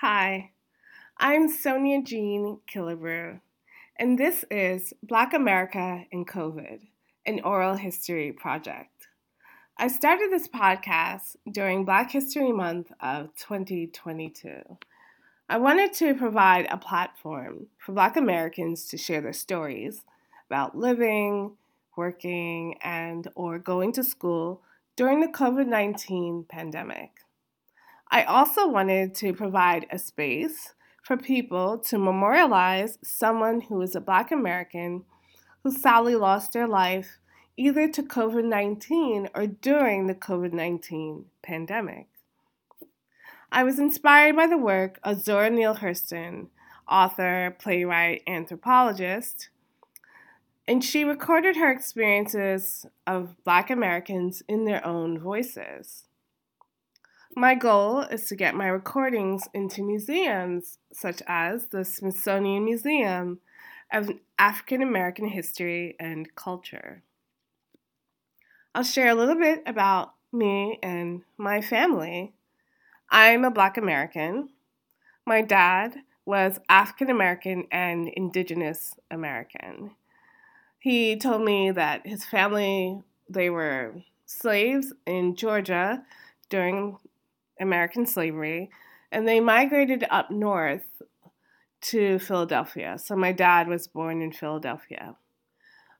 [0.00, 0.52] Hi,
[1.16, 3.40] I'm Sonja Jean Killebrew,
[3.98, 6.82] and this is Black America in COVID,
[7.26, 9.08] an oral history project.
[9.76, 14.78] I started this podcast during Black History Month of 2022.
[15.48, 20.02] I wanted to provide a platform for Black Americans to share their stories
[20.48, 21.56] about living,
[21.96, 24.62] working, and or going to school
[24.94, 27.10] during the COVID-19 pandemic.
[28.10, 30.72] I also wanted to provide a space
[31.02, 35.04] for people to memorialize someone who is a Black American
[35.62, 37.18] who sadly lost their life
[37.56, 42.06] either to COVID 19 or during the COVID 19 pandemic.
[43.50, 46.48] I was inspired by the work of Zora Neale Hurston,
[46.88, 49.50] author, playwright, anthropologist,
[50.66, 56.04] and she recorded her experiences of Black Americans in their own voices.
[57.38, 63.38] My goal is to get my recordings into museums such as the Smithsonian Museum
[63.92, 67.04] of African American History and Culture.
[68.74, 72.32] I'll share a little bit about me and my family.
[73.08, 74.48] I'm a Black American.
[75.24, 79.92] My dad was African American and Indigenous American.
[80.80, 86.02] He told me that his family they were slaves in Georgia
[86.50, 86.98] during
[87.60, 88.70] American slavery,
[89.10, 91.02] and they migrated up north
[91.80, 92.98] to Philadelphia.
[92.98, 95.16] So my dad was born in Philadelphia.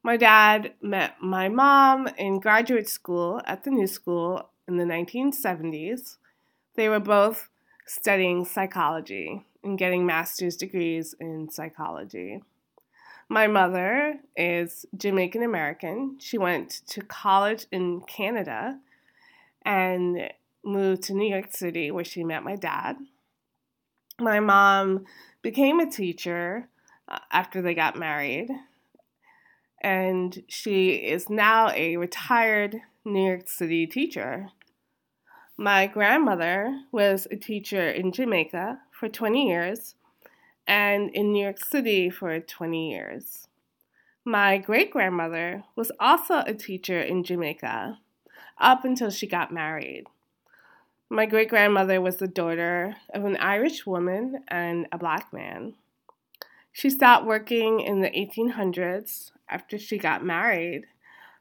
[0.03, 6.17] My dad met my mom in graduate school at the New School in the 1970s.
[6.77, 7.49] They were both
[7.87, 12.43] studying psychology and getting master's degrees in psychology.
[13.29, 16.17] My mother is Jamaican American.
[16.19, 18.79] She went to college in Canada
[19.63, 20.31] and
[20.65, 22.97] moved to New York City where she met my dad.
[24.21, 25.05] My mom
[25.43, 26.69] became a teacher
[27.09, 28.49] uh, after they got married,
[29.81, 34.51] and she is now a retired New York City teacher.
[35.57, 39.95] My grandmother was a teacher in Jamaica for 20 years
[40.67, 43.49] and in New York City for 20 years.
[44.25, 47.99] My great grandmother was also a teacher in Jamaica
[48.59, 50.05] up until she got married.
[51.11, 55.75] My great grandmother was the daughter of an Irish woman and a black man.
[56.71, 60.85] She stopped working in the 1800s after she got married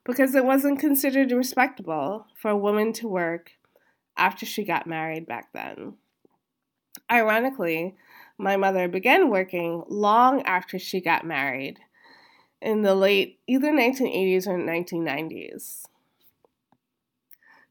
[0.06, 3.52] because it wasn't considered respectable for a woman to work
[4.16, 5.96] after she got married back then.
[7.12, 7.96] Ironically,
[8.38, 11.80] my mother began working long after she got married
[12.62, 15.84] in the late either 1980s or 1990s.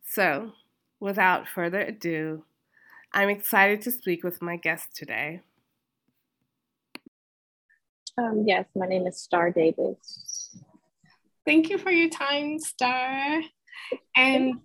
[0.05, 0.53] So,
[1.01, 2.45] without further ado,
[3.13, 5.43] I'm excited to speak with my guest today.
[8.19, 10.57] Um, yes, my name is Star Davis.
[11.45, 13.41] Thank you for your time, Star.
[14.17, 14.55] And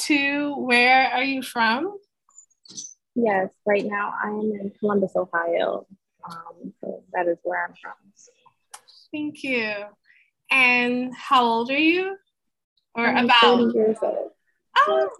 [0.00, 1.96] to where are you from?
[3.14, 5.86] Yes, right now I am in Columbus, Ohio.
[6.28, 7.92] Um, so that is where I'm from.
[9.12, 9.72] Thank you.
[10.50, 12.16] And how old are you?
[12.94, 14.30] Or I'm about 30 years old.
[14.76, 15.10] oh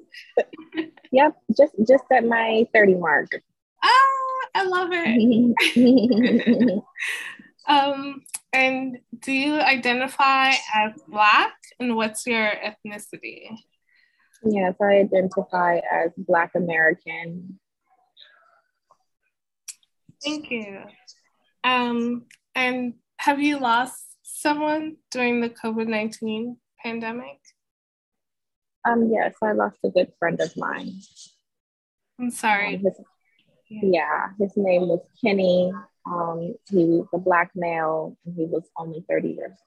[1.13, 3.29] Yep, just just at my 30 mark.
[3.85, 6.83] oh i love it
[7.69, 13.51] um and do you identify as black and what's your ethnicity
[14.45, 17.59] yes, I identify as Black American.
[20.23, 20.83] thank you
[21.65, 27.41] um and have you lost someone during the covid-19 pandemic
[28.85, 30.93] Um, yes, I lost a good friend of mine.
[32.19, 33.01] i'm Um, sorry his,
[33.69, 35.73] yeah, his name was Kenny.
[36.07, 39.59] Um, he was a black male and he was only 30 years old.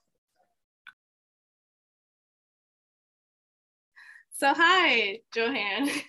[4.32, 5.88] so hi johan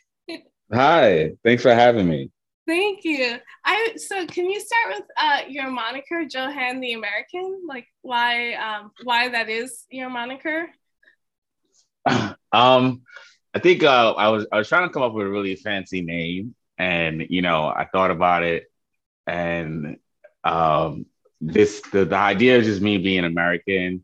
[0.72, 2.30] Hi, thanks for having me.
[2.68, 3.38] Thank you.
[3.66, 7.64] I so can you start with uh, your moniker, Johan the American?
[7.68, 10.70] Like why um, why that is your moniker?
[12.52, 13.04] Um,
[13.54, 16.02] I think uh, I was I was trying to come up with a really fancy
[16.02, 18.66] name, and you know I thought about it,
[19.28, 19.98] and
[20.44, 21.06] um,
[21.42, 24.04] this the, the idea is just me being American,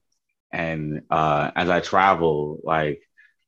[0.52, 3.02] and uh, as I travel, like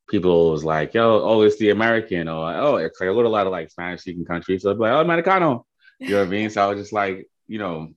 [0.09, 3.47] people was like, "Yo, oh, it's the American," or "Oh, it's like a little lot
[3.47, 5.65] of like Spanish speaking countries," so I'd be like, "Oh, Americano,"
[6.05, 6.50] you know what I mean?
[6.50, 7.95] So I was just like, you know, and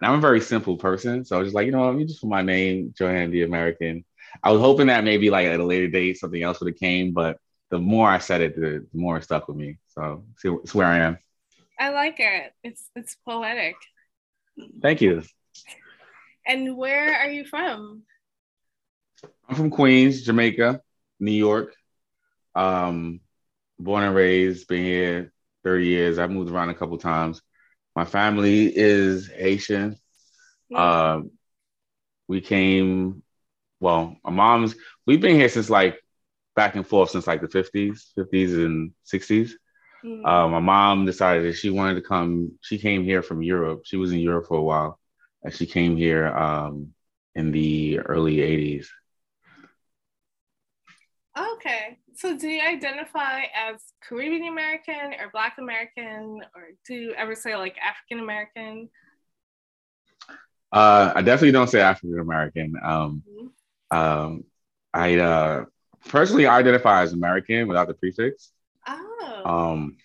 [0.00, 2.20] I'm a very simple person, so I was just like, you know, let me just
[2.20, 4.04] put my name, Johan the American.
[4.42, 7.12] I was hoping that maybe like at a later date something else would have came,
[7.12, 7.38] but
[7.70, 9.78] the more I said it, the, the more it stuck with me.
[9.88, 11.18] So it's where I am.
[11.78, 12.52] I like it.
[12.62, 13.76] It's it's poetic.
[14.80, 15.22] Thank you.
[16.46, 18.02] And where are you from?
[19.48, 20.80] I'm from Queens, Jamaica,
[21.18, 21.74] New York.
[22.54, 23.20] Um,
[23.78, 25.32] born and raised, been here
[25.64, 26.18] 30 years.
[26.18, 27.42] I've moved around a couple times.
[27.96, 29.96] My family is Haitian.
[30.72, 30.76] Mm-hmm.
[30.76, 31.28] Uh,
[32.28, 33.22] we came,
[33.80, 34.74] well, my mom's,
[35.06, 35.98] we've been here since like
[36.56, 39.52] back and forth since like the 50s, 50s and 60s.
[40.04, 40.24] Mm-hmm.
[40.24, 42.52] Uh, my mom decided that she wanted to come.
[42.60, 43.82] She came here from Europe.
[43.84, 44.98] She was in Europe for a while,
[45.42, 46.90] and she came here um,
[47.34, 48.86] in the early 80s.
[51.36, 51.98] Okay.
[52.16, 57.56] So do you identify as Caribbean American or Black American, or do you ever say
[57.56, 58.88] like African American?
[60.70, 62.74] Uh, I definitely don't say African American.
[62.82, 63.46] Um, mm-hmm.
[63.94, 64.44] Um,
[64.92, 65.64] I uh,
[66.08, 68.52] personally identify as American without the prefix.
[68.86, 69.42] Oh.
[69.52, 69.96] Um,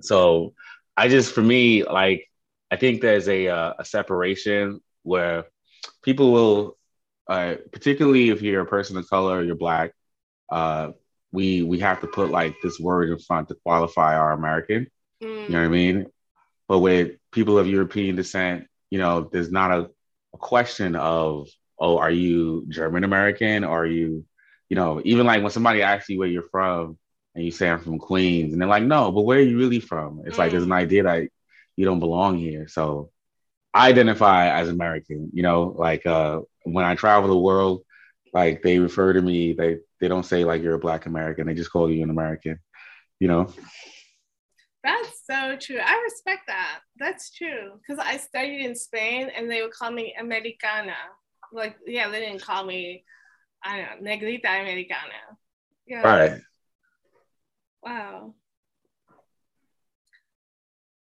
[0.00, 0.54] so
[0.96, 2.20] I just, for me, like,
[2.70, 5.44] I think there's a, uh, a separation where
[6.02, 6.58] people will,
[7.26, 9.92] uh, particularly if you're a person of color, you're black,
[10.50, 10.86] uh,
[11.32, 14.90] we we have to put like this word in front to qualify our American.
[15.22, 15.42] Mm.
[15.44, 16.06] You know what I mean?
[16.66, 19.90] But with people of European descent, you know, there's not a,
[20.34, 21.48] a question of,
[21.80, 23.64] oh, are you German American?
[23.64, 24.24] Are you
[24.70, 26.96] you know, even like when somebody asks you where you're from
[27.34, 29.80] and you say I'm from Queens, and they're like, no, but where are you really
[29.80, 30.22] from?
[30.24, 30.38] It's mm.
[30.38, 30.76] like there's an mm.
[30.76, 31.28] idea that
[31.76, 32.68] you don't belong here.
[32.68, 33.10] So
[33.74, 37.82] I identify as American, you know, like uh, when I travel the world,
[38.32, 41.54] like they refer to me, they they don't say like you're a black American, they
[41.54, 42.58] just call you an American,
[43.18, 43.52] you know.
[44.82, 45.78] That's so true.
[45.78, 46.80] I respect that.
[46.96, 47.72] That's true.
[47.76, 50.94] Because I studied in Spain and they would call me Americana.
[51.52, 53.04] Like, yeah, they didn't call me
[53.62, 55.38] I don't know, Negrita Americana.
[55.86, 56.02] Yeah.
[56.02, 56.40] Right.
[57.82, 58.34] Wow.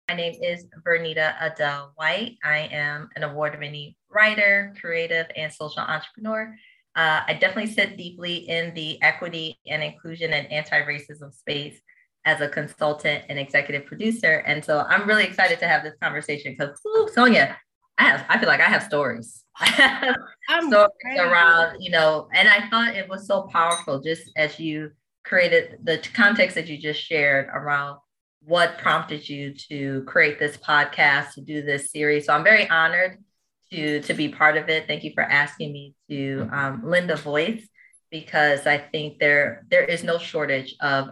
[0.10, 2.38] My name is Vernita Adele White.
[2.44, 6.56] I am an award winning writer, creative, and social entrepreneur.
[6.96, 11.80] Uh, I definitely sit deeply in the equity and inclusion and anti racism space
[12.26, 14.44] as a consultant and executive producer.
[14.46, 16.80] And so I'm really excited to have this conversation because,
[17.16, 17.56] Sonja,
[17.98, 19.44] I have, I feel like I have stories.
[19.60, 21.20] I'm stories crazy.
[21.20, 24.92] around, you know, and I thought it was so powerful just as you
[25.24, 28.00] created the context that you just shared around
[28.44, 32.26] what prompted you to create this podcast, to do this series.
[32.26, 33.24] So I'm very honored
[33.72, 34.88] to, to be part of it.
[34.88, 37.68] Thank you for asking me to um, lend a voice
[38.12, 41.10] because I think there there is no shortage of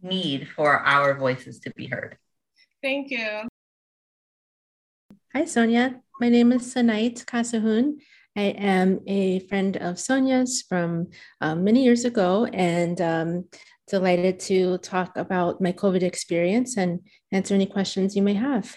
[0.00, 2.16] need for our voices to be heard.
[2.82, 3.49] Thank you.
[5.32, 5.94] Hi, Sonja.
[6.20, 8.00] My name is Sanait Kasahun.
[8.36, 11.10] I am a friend of Sonja's from
[11.40, 13.44] um, many years ago and um,
[13.86, 16.98] delighted to talk about my COVID experience and
[17.30, 18.76] answer any questions you may have.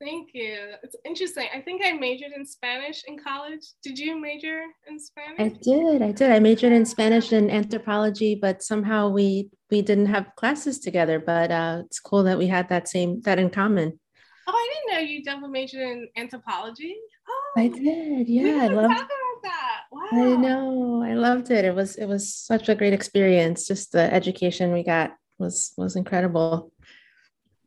[0.00, 0.56] Thank you.
[0.82, 1.48] It's interesting.
[1.54, 3.66] I think I majored in Spanish in college.
[3.82, 5.38] Did you major in Spanish?
[5.38, 6.00] I did.
[6.00, 6.32] I did.
[6.32, 11.20] I majored in Spanish and anthropology, but somehow we we didn't have classes together.
[11.20, 14.00] But uh, it's cool that we had that same that in common.
[14.50, 16.96] Oh, I didn't know you double majored in anthropology.
[17.28, 18.28] Oh, I did.
[18.28, 18.94] Yeah, I loved
[19.42, 19.82] that.
[19.92, 20.08] Wow.
[20.10, 21.02] I know.
[21.04, 21.66] I loved it.
[21.66, 23.68] It was it was such a great experience.
[23.68, 26.72] Just the education we got was was incredible.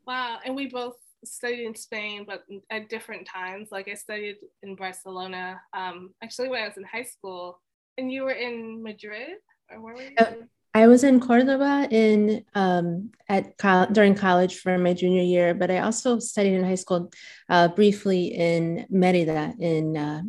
[0.08, 3.70] Wow, and we both studied in Spain, but at different times.
[3.72, 7.62] Like I studied in Barcelona, um, actually when I was in high school,
[8.00, 9.38] and you were in Madrid,
[9.70, 10.48] or where were you?
[10.74, 15.70] I was in Cordoba in um, at co- during college for my junior year, but
[15.70, 17.12] I also studied in high school
[17.50, 20.22] uh, briefly in Merida in uh,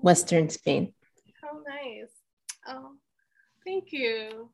[0.00, 0.94] western Spain.
[1.42, 2.10] How nice!
[2.68, 2.92] Oh,
[3.66, 4.50] thank you.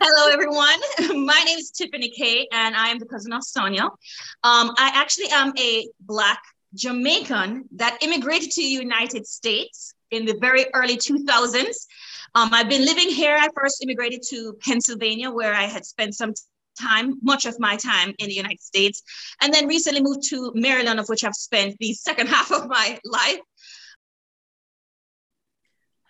[0.00, 0.78] Hello, everyone.
[1.26, 3.82] My name is Tiffany Kay, and I am the cousin of Sonja.
[3.82, 6.40] Um, I actually am a Black
[6.74, 11.86] Jamaican that immigrated to the United States in the very early 2000s.
[12.34, 13.36] Um, I've been living here.
[13.38, 16.34] I first immigrated to Pennsylvania, where I had spent some
[16.80, 19.02] time, much of my time in the United States,
[19.42, 22.98] and then recently moved to Maryland, of which I've spent the second half of my
[23.04, 23.40] life.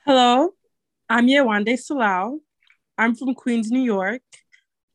[0.05, 0.51] Hello,
[1.09, 2.39] I'm Yewande Salau.
[2.97, 4.23] I'm from Queens, New York.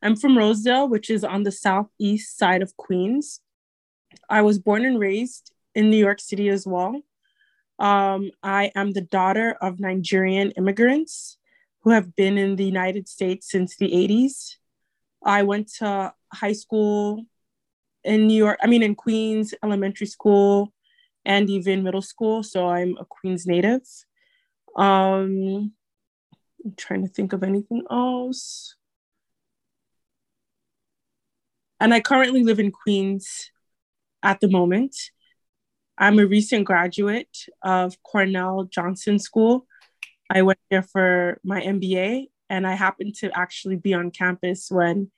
[0.01, 3.39] I'm from Rosedale, which is on the southeast side of Queens.
[4.29, 7.01] I was born and raised in New York City as well.
[7.83, 11.37] Um, I am the daughter of Nigerian immigrants
[11.81, 14.55] who have been in the United States since the 80s.
[15.21, 17.25] I went to high school
[18.05, 20.71] in New York, I mean, in Queens, elementary school,
[21.25, 22.41] and even middle school.
[22.41, 23.81] So I'm a Queens native.
[24.77, 25.73] Um,
[26.63, 28.77] I'm trying to think of anything else.
[31.81, 33.51] And I currently live in Queens
[34.23, 34.95] at the moment.
[35.97, 39.67] I'm a recent graduate of Cornell Johnson School.
[40.29, 45.11] I went there for my MBA, and I happened to actually be on campus when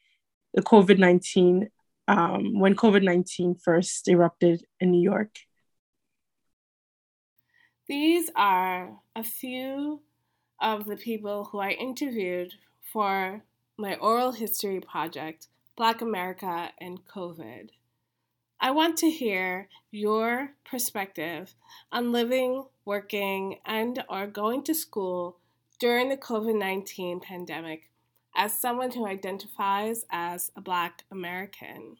[0.54, 1.70] the COVID 19
[2.08, 5.36] um, when COVID 19 first erupted in New York.
[7.88, 10.02] These are a few
[10.60, 12.54] of the people who I interviewed
[12.92, 13.44] for
[13.78, 17.70] my oral history project, Black America and COVID.
[18.66, 21.54] I want to hear your perspective
[21.92, 25.38] on living, working, and or going to school
[25.78, 27.92] during the COVID-19 pandemic
[28.36, 31.98] as someone who identifies as a Black American.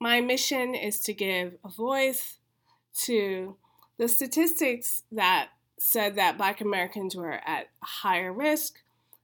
[0.00, 2.38] My mission is to give a voice
[3.02, 3.56] to
[3.98, 8.80] the statistics that said that Black Americans were at higher risk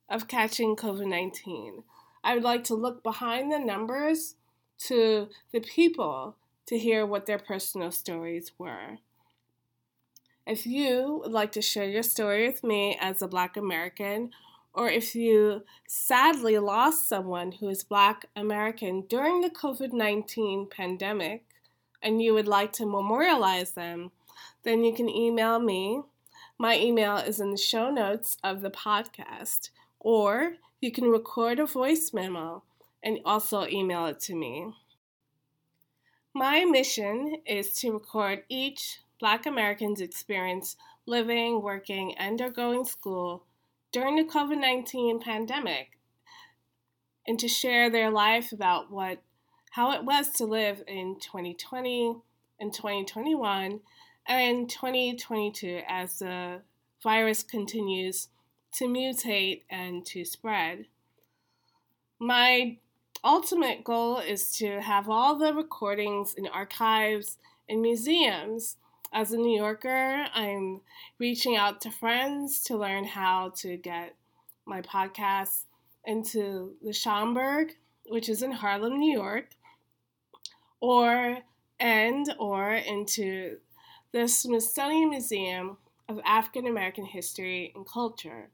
[0.06, 1.82] of catching COVID 19.
[2.22, 4.34] I would like to look behind the numbers
[4.80, 6.36] to the people
[6.72, 8.96] to hear what their personal stories were.
[10.46, 14.30] If you would like to share your story with me as a Black American,
[14.72, 21.44] or if you sadly lost someone who is Black American during the COVID 19 pandemic
[22.02, 24.10] and you would like to memorialize them,
[24.62, 26.00] then you can email me.
[26.56, 29.68] My email is in the show notes of the podcast,
[30.00, 32.62] or you can record a voice memo
[33.02, 34.72] and also email it to me.
[36.34, 43.44] My mission is to record each Black American's experience living, working, and or going school
[43.92, 45.98] during the COVID 19 pandemic
[47.26, 49.22] and to share their life about what
[49.72, 52.16] how it was to live in 2020
[52.60, 53.80] and 2021
[54.26, 56.62] and 2022 as the
[57.02, 58.28] virus continues
[58.74, 60.86] to mutate and to spread.
[62.18, 62.78] My
[63.24, 67.38] ultimate goal is to have all the recordings in archives
[67.68, 68.76] and museums.
[69.12, 70.80] As a New Yorker, I'm
[71.18, 74.14] reaching out to friends to learn how to get
[74.64, 75.64] my podcast
[76.06, 77.72] into the Schomburg,
[78.06, 79.50] which is in Harlem, New York,
[80.80, 81.38] or
[81.78, 83.58] and or into
[84.12, 85.76] the Smithsonian Museum
[86.08, 88.48] of African American History and Culture.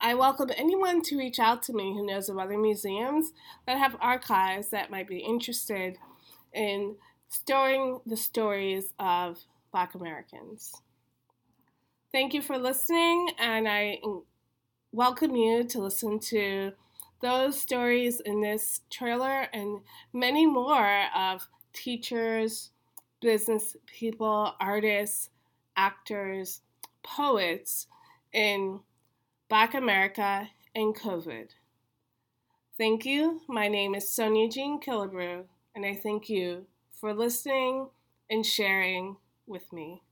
[0.00, 3.32] I welcome anyone to reach out to me who knows of other museums
[3.66, 5.96] that have archives that might be interested
[6.52, 6.96] in
[7.28, 9.38] storing the stories of
[9.72, 10.82] Black Americans.
[12.12, 13.98] Thank you for listening, and I
[14.92, 16.72] welcome you to listen to
[17.22, 19.80] those stories in this trailer and
[20.12, 22.70] many more of teachers,
[23.22, 25.30] business people, artists,
[25.74, 26.60] actors,
[27.02, 27.86] poets
[28.32, 28.80] in
[29.48, 31.50] Black America and COVID.
[32.76, 33.42] Thank you.
[33.48, 36.66] My name is Sonja Jean Killebrew, and I thank you
[37.00, 37.86] for listening
[38.28, 40.02] and sharing with me.